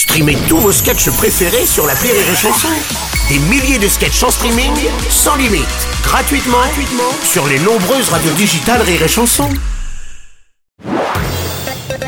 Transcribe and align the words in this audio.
Streamez 0.00 0.38
tous 0.48 0.56
vos 0.56 0.72
sketchs 0.72 1.10
préférés 1.10 1.66
sur 1.66 1.86
la 1.86 1.92
Rire 1.92 2.14
et 2.14 2.34
Chanson. 2.34 2.68
Des 3.28 3.38
milliers 3.38 3.78
de 3.78 3.86
sketchs 3.86 4.22
en 4.22 4.30
streaming, 4.30 4.72
sans 5.10 5.36
limite, 5.36 5.66
gratuitement, 6.02 6.56
gratuitement 6.56 7.12
sur 7.22 7.46
les 7.46 7.58
nombreuses 7.58 8.08
radios 8.08 8.32
digitales 8.32 8.80
Rire 8.80 9.02
et 9.02 9.08
Chanson. 9.08 9.46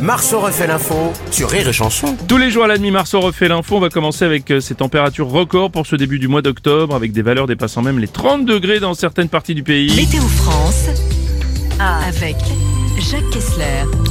Marceau 0.01 0.41
refait 0.41 0.67
l'info 0.67 1.13
sur 1.31 1.51
Rire 1.51 1.69
et 1.69 1.73
Chanson. 1.75 2.17
Tous 2.27 2.39
les 2.39 2.51
jours 2.51 2.65
à 2.65 2.67
la 2.67 2.79
demi 2.79 2.91
Marceau 2.91 3.21
refait 3.21 3.49
l'info. 3.49 3.77
On 3.77 3.81
va 3.81 3.91
commencer 3.91 4.25
avec 4.25 4.51
euh, 4.51 4.61
ces 4.61 4.75
températures 4.75 5.29
records 5.29 5.71
pour 5.71 5.87
ce 5.87 5.95
début 5.95 6.19
du 6.19 6.29
mois 6.29 6.41
d'octobre, 6.41 6.95
avec 6.95 7.13
des 7.13 7.21
valeurs 7.21 7.47
dépassant 7.47 7.83
même 7.83 7.99
les 7.99 8.09
30 8.09 8.47
degrés 8.47 8.81
dans 8.81 8.95
certaines 8.95 9.29
parties 9.29 9.55
du 9.55 9.65
pays. 9.65 9.95
Météo 9.95 10.23
France 10.23 10.87
avec 11.79 12.37
Jacques 12.99 13.29
Kessler. 13.31 13.65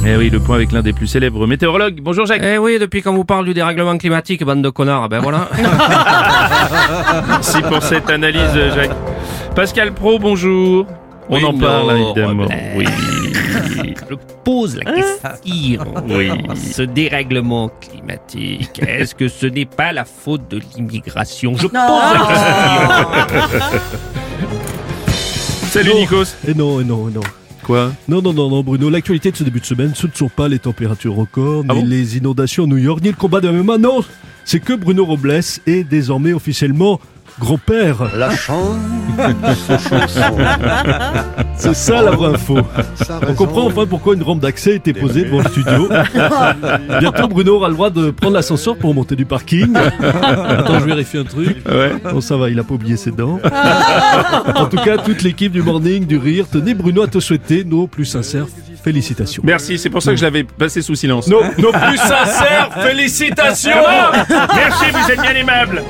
Eh 0.06 0.16
oui, 0.16 0.30
le 0.30 0.40
point 0.40 0.56
avec 0.56 0.72
l'un 0.72 0.82
des 0.82 0.92
plus 0.92 1.06
célèbres 1.06 1.46
météorologues. 1.46 2.00
Bonjour 2.02 2.26
Jacques. 2.26 2.42
Eh 2.44 2.58
oui, 2.58 2.78
depuis 2.78 3.02
qu'on 3.02 3.14
vous 3.14 3.24
parle 3.24 3.44
du 3.46 3.54
dérèglement 3.54 3.96
climatique, 3.96 4.44
bande 4.44 4.62
de 4.62 4.68
connards, 4.70 5.08
ben 5.08 5.20
voilà. 5.20 5.48
Merci 7.28 7.62
pour 7.62 7.82
cette 7.82 8.10
analyse, 8.10 8.52
Jacques. 8.74 8.90
Pascal 9.54 9.92
Pro, 9.92 10.18
bonjour. 10.18 10.86
On 11.28 11.36
Oui, 11.36 11.44
en 11.44 11.54
parle 11.54 11.86
non, 11.96 12.12
évidemment. 12.14 12.46
Oui. 12.76 12.84
Je 14.10 14.16
pose 14.44 14.76
la 14.76 14.84
question. 14.92 15.30
Oui. 16.08 16.30
Ce 16.56 16.82
dérèglement 16.82 17.70
climatique, 17.80 18.80
est-ce 18.86 19.14
que 19.14 19.28
ce 19.28 19.46
n'est 19.46 19.64
pas 19.64 19.92
la 19.92 20.04
faute 20.04 20.48
de 20.50 20.60
l'immigration? 20.76 21.54
Je 21.56 21.66
pose 21.68 21.72
la 21.72 23.24
question. 23.26 23.78
Salut. 25.70 25.94
Nikos. 25.94 26.34
Et 26.46 26.54
non, 26.54 26.80
et 26.80 26.84
non, 26.84 27.08
et 27.08 27.12
non. 27.12 27.20
Quoi 27.62 27.92
Non, 28.08 28.20
non, 28.22 28.32
non, 28.32 28.50
non, 28.50 28.62
Bruno. 28.62 28.90
L'actualité 28.90 29.30
de 29.30 29.36
ce 29.36 29.44
début 29.44 29.60
de 29.60 29.64
semaine, 29.64 29.92
ce 29.94 30.06
ne 30.06 30.12
sont 30.12 30.28
pas 30.28 30.48
les 30.48 30.58
températures 30.58 31.14
records, 31.14 31.64
Ah 31.68 31.74
ni 31.74 31.80
bon 31.82 31.86
les 31.86 32.16
inondations 32.16 32.64
à 32.64 32.66
New 32.66 32.76
York, 32.78 33.00
ni 33.02 33.08
le 33.10 33.14
combat 33.16 33.40
de 33.40 33.48
MMA. 33.50 33.78
Non, 33.78 34.00
c'est 34.44 34.60
que 34.60 34.72
Bruno 34.72 35.04
Robles 35.04 35.40
est 35.66 35.84
désormais 35.84 36.32
officiellement 36.32 37.00
grand-père. 37.38 38.10
La 38.16 38.30
chambre, 38.34 38.78
ce 39.68 39.78
chanson. 39.88 40.36
C'est 41.56 41.74
ça 41.74 42.02
la 42.02 42.10
vraie 42.12 42.34
info. 42.34 42.58
On 43.28 43.34
comprend 43.34 43.66
enfin 43.66 43.86
pourquoi 43.86 44.14
une 44.14 44.22
rampe 44.22 44.40
d'accès 44.40 44.76
était 44.76 44.92
posée 44.92 45.24
devant 45.24 45.40
le 45.40 45.48
studio. 45.48 45.88
Bientôt, 47.00 47.28
Bruno 47.28 47.56
aura 47.56 47.68
le 47.68 47.74
droit 47.74 47.90
de 47.90 48.10
prendre 48.10 48.34
l'ascenseur 48.34 48.76
pour 48.76 48.94
monter 48.94 49.16
du 49.16 49.24
parking. 49.24 49.74
Attends, 49.76 50.80
je 50.80 50.84
vérifie 50.84 51.18
un 51.18 51.24
truc. 51.24 51.62
Ouais. 51.68 51.92
Non, 52.12 52.20
ça 52.20 52.36
va, 52.36 52.48
il 52.50 52.58
a 52.58 52.64
pas 52.64 52.74
oublié 52.74 52.96
ses 52.96 53.10
dents. 53.10 53.38
en 54.54 54.66
tout 54.66 54.78
cas, 54.78 54.98
toute 54.98 55.22
l'équipe 55.22 55.52
du 55.52 55.62
Morning, 55.62 56.06
du 56.06 56.18
Rire, 56.18 56.46
tenez 56.50 56.74
Bruno 56.74 57.02
à 57.02 57.06
te 57.06 57.20
souhaiter 57.20 57.64
nos 57.64 57.86
plus 57.86 58.04
sincères 58.04 58.46
félicitations. 58.82 59.42
Merci, 59.46 59.78
c'est 59.78 59.90
pour 59.90 60.02
ça 60.02 60.10
que 60.10 60.16
je 60.16 60.24
l'avais 60.24 60.44
passé 60.44 60.82
sous 60.82 60.94
silence. 60.94 61.28
Nos, 61.28 61.42
nos 61.58 61.72
plus 61.88 61.98
sincères 61.98 62.70
félicitations 62.82 63.70
Merci, 64.54 64.84
vous 64.92 65.10
êtes 65.10 65.20
bien 65.20 65.34
aimable. 65.34 65.82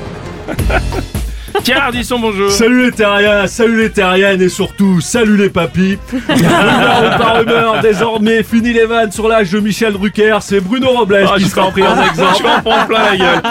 Tiens, 1.61 1.77
Ardisson, 1.85 2.19
bonjour. 2.19 2.51
Salut 2.51 2.85
les 2.85 2.91
terriens, 2.91 3.47
salut 3.47 3.77
les 3.83 3.89
terriennes 3.91 4.41
et 4.41 4.49
surtout, 4.49 4.99
salut 5.01 5.37
les 5.37 5.49
papis 5.49 5.97
Rumeur 6.27 7.03
ou 7.03 7.17
pas 7.17 7.33
rumeur, 7.37 7.79
désormais, 7.81 8.43
fini 8.43 8.73
les 8.73 8.85
vannes 8.85 9.11
sur 9.11 9.27
l'âge 9.27 9.51
de 9.51 9.59
Michel 9.59 9.93
Drucker, 9.93 10.37
c'est 10.41 10.59
Bruno 10.59 10.89
Robles 10.89 11.25
Ah, 11.29 11.35
qui 11.37 11.43
je 11.43 11.49
sera 11.49 11.69
pris 11.69 11.83
en 11.83 11.95
Je 11.95 12.09
exemple. 12.09 12.43
vais 12.43 12.49
en 12.49 12.61
prendre 12.61 12.87
plein 12.87 13.03
la 13.03 13.17
gueule. 13.17 13.41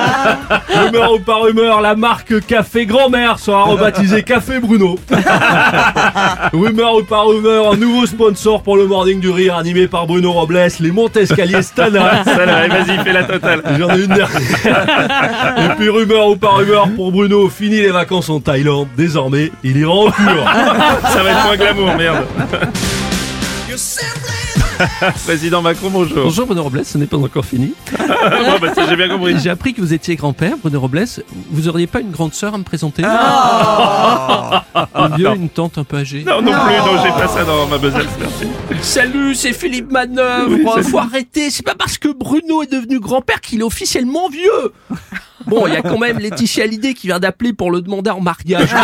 Rumeur 0.84 1.12
ou 1.14 1.18
pas 1.20 1.36
rumeur, 1.36 1.80
la 1.80 1.94
marque 1.94 2.44
Café 2.46 2.86
Grand-Mère 2.86 3.38
sera 3.38 3.62
rebaptisée 3.64 4.22
Café 4.22 4.58
Bruno. 4.58 4.98
rumeur 6.52 6.96
ou 6.96 7.02
pas 7.04 7.20
rumeur, 7.22 7.72
un 7.72 7.76
nouveau 7.76 8.04
sponsor 8.06 8.62
pour 8.62 8.76
le 8.76 8.86
Morning 8.86 9.20
du 9.20 9.30
Rire 9.30 9.56
animé 9.56 9.86
par 9.86 10.06
Bruno 10.06 10.32
Robles, 10.32 10.66
les 10.80 10.90
Montescalier 10.90 11.62
Stana. 11.62 12.22
Vas-y, 12.26 12.98
fais 13.04 13.12
la 13.12 13.24
totale. 13.24 13.62
J'en 13.78 13.90
ai 13.90 14.00
une 14.00 14.06
dernière. 14.08 14.28
Et 15.58 15.74
puis 15.78 15.88
rumeur 15.88 16.28
ou 16.28 16.36
pas 16.36 16.50
rumeur 16.50 16.88
pour 16.96 17.12
Bruno, 17.12 17.48
fini 17.48 17.76
les 17.80 17.91
vacances 17.92 18.28
en 18.28 18.40
Thaïlande. 18.40 18.88
Désormais, 18.96 19.52
il 19.62 19.76
ira 19.76 19.92
en 19.92 20.10
cure. 20.10 20.44
Ça 21.12 21.22
va 21.22 21.30
être 21.30 21.44
moins 21.44 21.56
glamour, 21.56 21.96
merde. 21.96 22.26
Président 25.24 25.62
Macron, 25.62 25.90
bonjour. 25.90 26.24
Bonjour 26.24 26.46
Bruno 26.46 26.62
Robles, 26.64 26.84
ce 26.84 26.98
n'est 26.98 27.06
pas 27.06 27.16
encore 27.16 27.44
fini. 27.44 27.74
Bon, 28.22 28.58
bah, 28.60 28.72
j'ai 28.88 28.96
bien 28.96 29.08
compris. 29.08 29.36
J'ai 29.38 29.50
appris 29.50 29.74
que 29.74 29.80
vous 29.80 29.92
étiez 29.92 30.14
grand-père, 30.14 30.56
Bruno 30.56 30.80
Robles. 30.80 31.04
Vous 31.50 31.68
auriez 31.68 31.86
pas 31.86 32.00
une 32.00 32.10
grande 32.10 32.34
sœur 32.34 32.54
à 32.54 32.58
me 32.58 32.62
présenter? 32.62 33.02
Ou 33.02 35.18
mieux, 35.18 35.34
une 35.34 35.48
tante 35.48 35.78
un 35.78 35.84
peu 35.84 35.98
âgée? 35.98 36.22
Non, 36.24 36.40
non 36.40 36.52
plus, 36.52 36.76
non, 36.76 37.02
j'ai 37.02 37.10
pas 37.10 37.26
ça 37.26 37.44
dans 37.44 37.66
ma 37.66 37.78
besace, 37.78 38.06
merci. 38.20 38.46
Salut, 38.80 39.34
c'est 39.34 39.52
Philippe 39.52 39.90
Manœuvre. 39.90 40.50
Oui. 40.50 40.82
Faut 40.84 40.98
arrêter, 40.98 41.50
c'est 41.50 41.64
pas 41.64 41.74
parce 41.74 41.98
que 41.98 42.08
Bruno 42.08 42.62
est 42.62 42.70
devenu 42.70 43.00
grand-père 43.00 43.40
qu'il 43.40 43.60
est 43.60 43.64
officiellement 43.64 44.28
vieux. 44.28 44.72
Bon, 45.54 45.66
il 45.66 45.74
y 45.74 45.76
a 45.76 45.82
quand 45.82 45.98
même 45.98 46.18
Laetitia 46.18 46.64
Hallyday 46.64 46.94
qui 46.94 47.08
vient 47.08 47.18
d'appeler 47.20 47.52
pour 47.52 47.70
le 47.70 47.82
demander 47.82 48.10
en 48.10 48.20
mariage. 48.20 48.68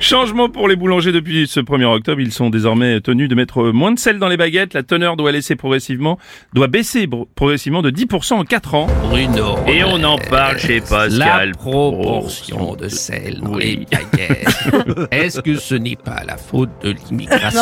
Changement 0.00 0.48
pour 0.48 0.66
les 0.68 0.74
boulangers 0.74 1.12
depuis 1.12 1.46
ce 1.46 1.60
1er 1.60 1.84
octobre. 1.84 2.20
Ils 2.20 2.32
sont 2.32 2.50
désormais 2.50 3.00
tenus 3.00 3.28
de 3.28 3.36
mettre 3.36 3.62
moins 3.70 3.92
de 3.92 3.98
sel 4.00 4.18
dans 4.18 4.26
les 4.26 4.36
baguettes. 4.36 4.74
La 4.74 4.82
teneur 4.82 5.16
doit 5.16 5.30
laisser 5.30 5.54
progressivement, 5.54 6.18
doit 6.54 6.66
baisser 6.66 7.08
progressivement 7.36 7.82
de 7.82 7.90
10% 7.90 8.32
en 8.34 8.42
4 8.44 8.74
ans. 8.74 8.86
Bruno. 9.10 9.58
Et 9.68 9.84
on 9.84 10.02
en 10.02 10.18
parle 10.18 10.58
chez 10.58 10.80
La 10.80 10.86
Pascal. 10.86 11.52
proportion 11.52 12.74
de 12.74 12.88
sel 12.88 13.40
dans 13.42 13.52
Oui. 13.54 13.86
les 13.90 13.96
baguettes. 13.98 15.08
Est-ce 15.12 15.40
que 15.40 15.54
ce 15.56 15.76
n'est 15.76 15.94
pas 15.94 16.22
la 16.26 16.36
faute 16.36 16.70
de 16.82 16.94
l'immigration? 17.08 17.60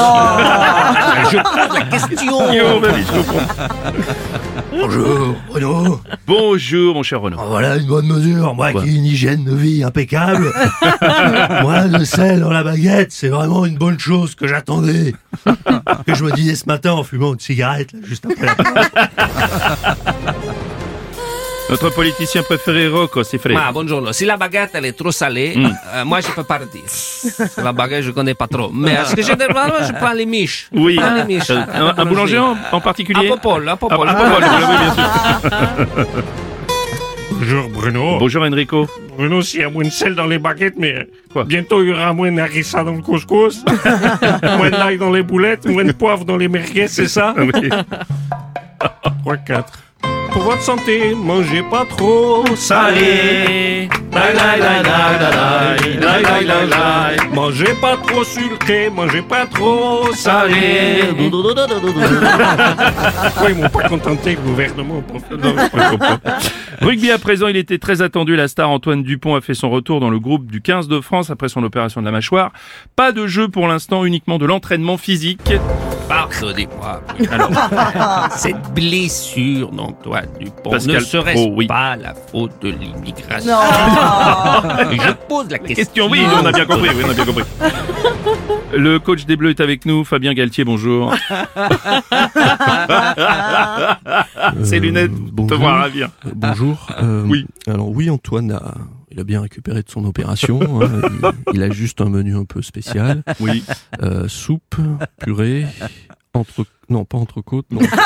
Je 1.30 1.36
pose 1.36 1.74
la 1.74 1.84
question. 1.90 2.38
Bonjour, 4.70 5.34
Bruno. 5.48 6.00
Bonjour, 6.26 6.94
mon 6.94 7.02
cher 7.02 7.20
Renaud. 7.20 7.36
Ah, 7.40 7.44
Voilà 7.48 7.76
une 7.76 7.86
bonne 7.86 8.06
mesure. 8.06 8.54
Moi 8.54 8.70
Quoi 8.72 8.82
qui 8.82 8.90
ai 8.90 8.94
une 8.94 9.04
hygiène 9.04 9.44
de 9.44 9.54
vie 9.54 9.82
impeccable. 9.82 10.46
Moi, 11.62 11.86
le 11.86 12.04
sel 12.04 12.40
dans 12.40 12.50
la 12.50 12.62
baguette, 12.62 13.10
c'est 13.10 13.28
vraiment 13.28 13.66
une 13.66 13.76
bonne 13.76 13.98
chose 13.98 14.34
que 14.34 14.46
j'attendais. 14.46 15.14
que 16.06 16.14
je 16.14 16.24
me 16.24 16.30
disais 16.32 16.54
ce 16.54 16.66
matin 16.66 16.92
en 16.92 17.02
fumant 17.02 17.32
une 17.34 17.40
cigarette, 17.40 17.92
là, 17.92 17.98
juste 18.04 18.26
après 18.26 18.46
la 18.46 18.54
Notre 21.70 21.90
politicien 21.90 22.42
préféré, 22.42 22.88
Rocco, 22.88 23.22
c'est. 23.22 23.40
Ah, 23.56 23.70
bonjour. 23.72 24.12
Si 24.12 24.24
la 24.24 24.36
baguette 24.36 24.70
elle 24.74 24.86
est 24.86 24.92
trop 24.92 25.12
salée, 25.12 25.54
Mm. 25.56 25.66
euh, 25.94 26.04
moi 26.04 26.20
je 26.20 26.28
peux 26.32 26.42
pas 26.42 26.58
le 26.58 26.66
dire. 26.66 26.82
La 27.64 27.72
baguette 27.72 28.02
je 28.02 28.10
connais 28.10 28.34
pas 28.34 28.48
trop. 28.48 28.70
Mais 28.72 28.96
ce 29.06 29.14
que 29.14 29.22
généralement 29.22 29.74
je 29.86 29.92
prends 29.92 30.12
les 30.12 30.26
miches. 30.26 30.68
Oui. 30.72 30.96
Je 30.96 31.00
prends 31.00 31.14
les 31.14 31.24
miches. 31.24 31.50
Euh, 31.50 31.62
un, 31.72 31.94
un 31.96 32.04
boulanger 32.06 32.38
en, 32.38 32.56
en 32.72 32.78
À 32.78 32.80
particulier 32.80 33.28
Popol, 33.28 33.68
à 33.68 33.72
Ah, 33.72 33.76
Popol. 33.76 34.08
ah, 34.10 34.14
Popol, 34.14 34.44
oui, 34.44 34.76
bien 34.80 34.94
sûr. 34.94 36.06
Bonjour 37.38 37.68
Bruno. 37.70 38.18
Bonjour 38.18 38.42
Enrico. 38.44 38.86
Bruno, 39.16 39.40
s'il 39.40 39.60
y 39.60 39.62
a 39.64 39.70
moins 39.70 39.84
de 39.84 39.90
sel 39.90 40.14
dans 40.14 40.26
les 40.26 40.38
baguettes, 40.38 40.74
mais 40.76 41.06
Quoi? 41.32 41.44
bientôt 41.44 41.82
il 41.82 41.88
y 41.88 41.92
aura 41.92 42.12
moins 42.12 42.32
d'harissa 42.32 42.82
dans 42.84 42.92
le 42.92 43.00
couscous, 43.02 43.64
moins 44.58 44.70
d'ail 44.70 44.98
dans 44.98 45.10
les 45.10 45.22
boulettes, 45.22 45.66
moins 45.66 45.84
de 45.84 45.92
poivre 45.92 46.24
dans 46.24 46.36
les 46.36 46.48
merguez, 46.48 46.88
c'est 46.88 47.08
ça? 47.08 47.34
Oui. 47.38 47.70
3, 49.22 49.36
4 49.38 49.72
pour 50.32 50.42
votre 50.42 50.62
santé, 50.62 51.14
mangez 51.14 51.62
pas 51.62 51.84
trop 51.84 52.44
salé. 52.56 53.88
Mangez 57.32 57.74
pas 57.80 57.96
trop 57.96 58.24
sucré, 58.24 58.90
mangez 58.90 59.22
pas 59.22 59.46
trop 59.46 60.12
salé. 60.12 61.02
Pourquoi 63.22 63.50
ils 63.50 63.56
m'ont 63.56 63.68
pas 63.68 63.88
contenté, 63.88 64.36
le 64.36 64.40
gouvernement 64.40 65.02
Rugby 66.80 67.10
à 67.10 67.18
présent, 67.18 67.48
il 67.48 67.56
était 67.56 67.78
très 67.78 68.02
attendu. 68.02 68.36
La 68.36 68.48
star 68.48 68.70
Antoine 68.70 69.02
Dupont 69.02 69.34
a 69.34 69.40
fait 69.40 69.54
son 69.54 69.70
retour 69.70 70.00
dans 70.00 70.10
le 70.10 70.18
groupe 70.18 70.46
du 70.46 70.60
15 70.60 70.88
de 70.88 71.00
France 71.00 71.30
après 71.30 71.48
son 71.48 71.62
opération 71.62 72.00
de 72.00 72.06
la 72.06 72.12
mâchoire. 72.12 72.52
Pas 72.96 73.12
de 73.12 73.26
jeu 73.26 73.48
pour 73.48 73.68
l'instant, 73.68 74.04
uniquement 74.04 74.38
de 74.38 74.46
l'entraînement 74.46 74.96
physique. 74.96 75.52
Pardonnez-moi. 76.10 77.00
Alors, 77.30 77.50
Cette 78.36 78.74
blessure 78.74 79.70
d'Antoine 79.70 80.26
Dupont 80.40 80.70
Pascal 80.70 80.96
ne 80.96 81.00
serait-ce 81.00 81.42
Pro, 81.44 81.52
oui. 81.54 81.66
pas 81.68 81.94
la 81.96 82.14
faute 82.14 82.60
de 82.62 82.70
l'immigration? 82.70 83.52
Je 84.90 85.12
pose 85.28 85.48
la 85.50 85.58
question. 85.58 85.74
question, 85.76 86.08
oui, 86.10 86.20
on 86.42 86.44
a 86.44 86.50
bien 86.52 86.64
compris, 86.66 86.88
oui, 86.96 87.02
on 87.06 87.10
a 87.10 87.14
bien 87.14 87.24
compris. 87.24 87.44
Le 88.74 88.98
coach 88.98 89.24
des 89.24 89.36
Bleus 89.36 89.50
est 89.50 89.60
avec 89.60 89.86
nous, 89.86 90.04
Fabien 90.04 90.34
Galtier, 90.34 90.64
bonjour. 90.64 91.14
Ces 94.64 94.80
lunettes 94.80 95.12
te 95.14 95.30
bonjour. 95.32 95.58
voir 95.58 95.78
ravir. 95.78 96.08
Euh, 96.26 96.30
Bonjour. 96.34 96.86
Euh, 97.00 97.22
Oui. 97.26 97.46
Alors 97.68 97.88
oui, 97.88 98.10
Antoine 98.10 98.50
a, 98.52 98.74
il 99.20 99.22
a 99.22 99.24
bien 99.24 99.42
récupéré 99.42 99.82
de 99.82 99.90
son 99.90 100.06
opération. 100.06 100.60
hein. 100.82 101.02
il, 101.52 101.56
il 101.56 101.62
a 101.62 101.70
juste 101.70 102.00
un 102.00 102.08
menu 102.08 102.34
un 102.36 102.46
peu 102.46 102.62
spécial. 102.62 103.22
Oui. 103.38 103.62
Euh, 104.02 104.28
soupe, 104.28 104.76
purée, 105.20 105.66
entre, 106.32 106.64
non 106.88 107.04
pas 107.04 107.18
entrecôte, 107.18 107.66
non, 107.70 107.80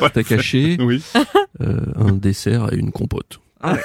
pas 0.00 0.08
steak 0.10 0.32
haché, 0.32 0.76
Oui. 0.80 1.02
euh, 1.62 1.80
un 1.96 2.12
dessert 2.12 2.74
et 2.74 2.76
une 2.76 2.92
compote. 2.92 3.40
Ouais. 3.64 3.80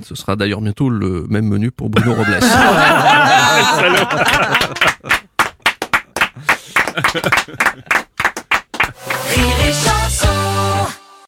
Ce 0.00 0.14
sera 0.14 0.36
d'ailleurs 0.36 0.62
bientôt 0.62 0.88
le 0.88 1.26
même 1.28 1.46
menu 1.46 1.70
pour 1.70 1.90
Bruno 1.90 2.14
Robles. 2.14 2.38
Salaud. 2.40 4.08